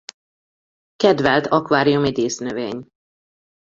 Kedvelt 0.95 1.47
akváriumi 1.47 2.11
dísznövény. 2.13 2.85